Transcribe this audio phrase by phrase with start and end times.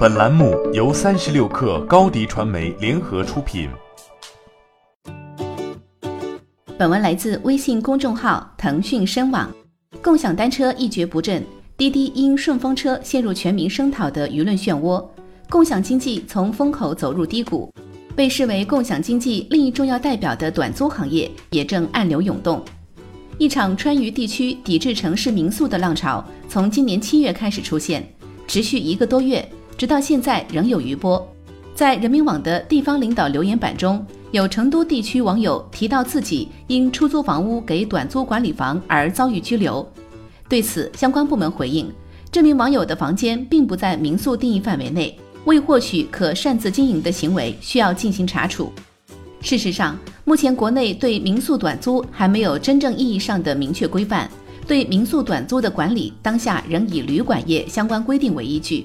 [0.00, 3.68] 本栏目由三十六氪高低传媒联合出品。
[6.78, 9.54] 本文来自微信公众号腾讯深网。
[10.00, 11.44] 共享单车一蹶不振，
[11.76, 15.06] 滴滴因顺风车陷入全民声讨的舆论漩涡，
[15.50, 17.70] 共享经济从风口走入低谷。
[18.16, 22.64] 被视为共享经济另一重要代表的短租行业也正暗流涌动。
[23.36, 28.02] 一场川渝地区抵制城市民宿的浪潮从今年七月开始出现，
[28.46, 29.46] 持续一个多月。
[29.80, 31.26] 直到现在仍有余波，
[31.74, 39.90] 在人民网的地方领导留言板中，有成都地区网友提到自己因出租房屋给短租管理房而遭遇拘留。
[40.50, 41.90] 对此，相关部门回应，
[42.30, 48.70] 这名网友的房间并不在民宿定义范围内，未获取可擅自经营的行为需要进行查处。
[49.40, 54.30] 事实上，目前国内对民宿短租还没有真正意义上的明确规范，
[54.66, 58.84] 对民宿短租的管理当下仍以旅馆业相关规定为依据。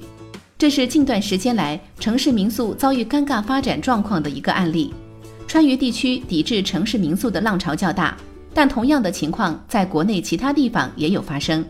[0.57, 4.93] 这是近段时间来城市民宿遭遇尴尬发展状况的一个案例。
[5.45, 8.15] 川渝地区抵制城市民宿的浪潮较大，
[8.53, 11.63] 但同样的情况在国内其他地方也有发生。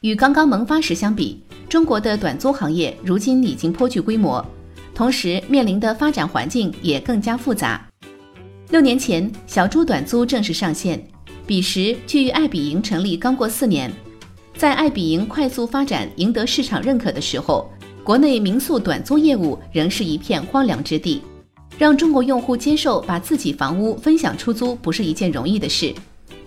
[0.00, 4.44] 与刚刚萌发时相比，中国的短租行业如今已经颇具规模，
[4.92, 7.88] 同时面临的发展环境也更加复杂。
[8.70, 11.00] 六年前，小猪短租正式上线，
[11.46, 13.92] 彼时距爱彼迎成立刚过四年。
[14.56, 17.70] 在爱彼迎快速发展、赢得市场认可的时候。
[18.04, 21.22] 国内民宿短租业务仍是一片荒凉之地，
[21.78, 25.90] 让中国用户接受把自己房屋分享出租不是一件容易的事。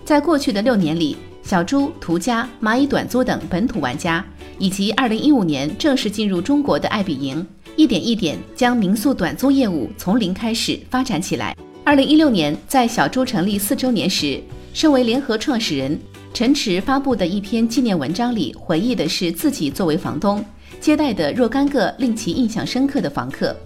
[0.04, 4.24] 在过去的六年里，小猪、途家、蚂蚁短租等本土玩家，
[4.56, 11.56] 以及2015年正式进入中国的爱彼迎，一点一点将民宿短租业务从零开始发展起来。
[11.86, 14.40] 2016年，在小猪成立四周年时，
[14.72, 15.98] 身为联合创始人
[16.38, 20.40] 陈池发布的一篇纪念文章里，回忆的是自己作为房东。
[20.78, 23.56] 接待的若干个令其印象深刻的房客。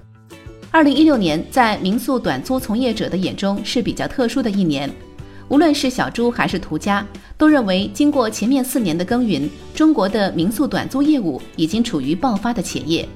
[0.71, 4.91] 二零一六年，在民宿短租从业者的眼中是比较特殊的一年。
[5.49, 13.07] 无论是小朱还是途家，都认为经过前面四年的耕耘，中国的民宿短租业务已经处于爆发的前夜。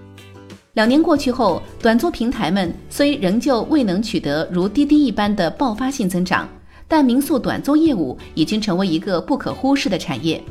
[0.75, 6.47] 两年过去后，短租平台们虽仍旧未能取得如滴滴一般的爆发性增长，
[6.89, 10.43] 但民宿短租业务已经成为一个不可忽视的产业。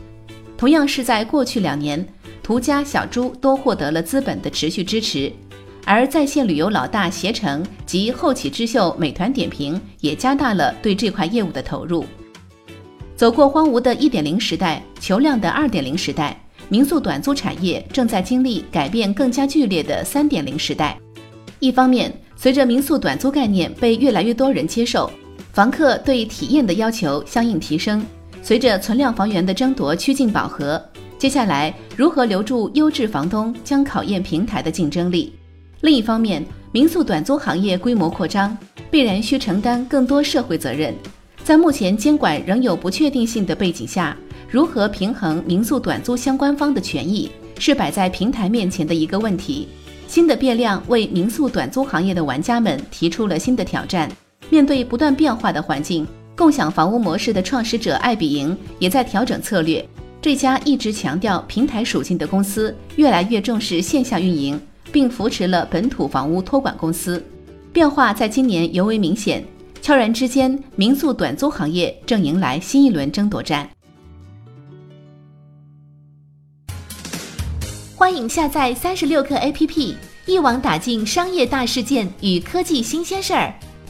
[0.57, 2.06] 同样是在过去两年。
[2.44, 5.34] 途家、小猪都获得了资本的持续支持，
[5.84, 12.06] 而在线旅游老大携程及后起之秀美团点评也加大了对这块业务的投入。
[13.16, 20.96] 走过荒芜的一点零时代，求量的二点零时代，民宿短租产业正在经历改变更加剧烈的三点零时代。
[21.57, 25.09] 一方面，随着民宿短租概念被越来越多人接受，
[25.55, 28.01] 房客对体验的要求相应提升；
[28.43, 30.83] 随着存量房源的争夺趋近饱和。
[31.17, 35.33] 接下来，如何留住优质房东，将考验平台的竞争力。
[35.79, 38.57] 另一方面，民宿短租行业规模扩张，
[38.91, 40.93] 必然需承担更多社会责任。
[41.41, 44.13] 在目前监管仍有不确定性的背景下，
[44.49, 49.69] 如何平衡民宿短租相关方的权益，是摆在平台面前的一个问题。
[50.05, 54.11] 新的变量为民宿短租行业的玩家们提出了新的挑战。
[54.55, 59.85] 面对不断变化的环境，共享房屋模式的创始者爱彼迎也在调整策略。
[60.21, 64.57] 这家一直强调平台属性的公司，越来越重视线下运营，
[64.93, 67.21] 并扶持了本土房屋托管公司。
[67.73, 69.43] 变化在今年尤为明显，
[69.81, 73.69] 悄然之间，民宿短租行业正迎来新一轮争夺战。
[77.93, 79.95] 欢迎下载三十六课 APP，
[80.25, 83.53] 一网打尽商业大事件与科技新鲜事儿。